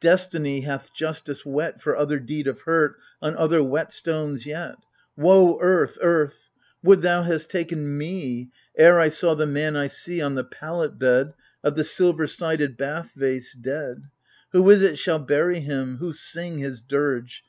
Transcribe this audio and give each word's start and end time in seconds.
Destiny 0.00 0.62
doth 0.62 0.92
Justice 0.92 1.46
whet 1.46 1.80
For 1.80 1.96
other 1.96 2.18
deed 2.20 2.46
of 2.46 2.60
hurt, 2.60 2.98
on 3.22 3.34
other 3.38 3.60
whetstones 3.60 4.44
yet. 4.44 4.74
Woe, 5.16 5.58
earth, 5.62 5.96
earth— 6.02 6.50
would 6.84 7.00
thou 7.00 7.22
hads: 7.22 7.46
taken 7.46 7.96
me 7.96 8.50
Ere 8.76 9.00
I 9.00 9.08
saw 9.08 9.32
the 9.32 9.46
man 9.46 9.76
I 9.76 9.86
see, 9.86 10.20
On 10.20 10.34
the 10.34 10.44
pallet 10.44 10.98
bed 10.98 11.32
Of 11.64 11.76
the 11.76 11.84
silver 11.84 12.26
sided 12.26 12.76
bath 12.76 13.12
vase, 13.16 13.54
dead! 13.54 14.02
Who 14.52 14.68
is 14.68 14.82
it 14.82 14.98
shall 14.98 15.18
bury 15.18 15.60
him, 15.60 15.96
who 15.96 16.12
Sing 16.12 16.58
his 16.58 16.82
dirge 16.82 17.42